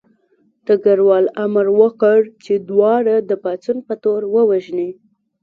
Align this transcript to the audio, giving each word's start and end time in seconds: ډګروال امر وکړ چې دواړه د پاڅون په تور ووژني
ډګروال 0.65 1.25
امر 1.45 1.67
وکړ 1.79 2.19
چې 2.43 2.53
دواړه 2.69 3.15
د 3.29 3.31
پاڅون 3.43 3.77
په 3.87 3.93
تور 4.03 4.21
ووژني 4.33 4.89